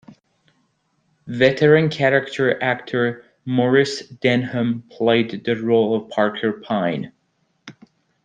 Veteran 1.27 1.87
character 1.89 2.59
actor 2.63 3.23
Maurice 3.45 4.07
Denham 4.07 4.81
played 4.89 5.43
the 5.45 5.61
role 5.61 5.93
of 5.95 6.09
Parker 6.09 6.53
Pyne. 6.53 7.11